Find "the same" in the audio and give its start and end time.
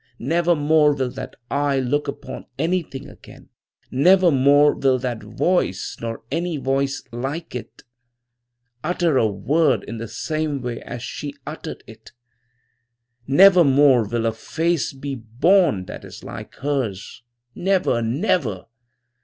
9.99-10.59